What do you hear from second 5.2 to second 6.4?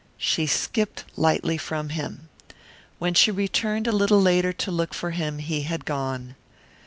he had gone.